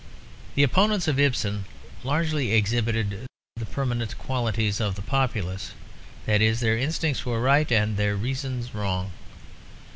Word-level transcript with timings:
The 0.55 0.63
opponents 0.63 1.07
of 1.07 1.19
Ibsen 1.19 1.65
largely 2.03 2.53
exhibited 2.55 3.27
the 3.57 3.67
permanent 3.67 4.17
qualities 4.17 4.81
of 4.81 4.95
the 4.95 5.03
populace; 5.03 5.73
that 6.25 6.41
is, 6.41 6.59
their 6.59 6.75
instincts 6.75 7.23
were 7.23 7.39
right 7.39 7.71
and 7.71 7.97
their 7.97 8.15
reasons 8.15 8.73
wrong. 8.73 9.11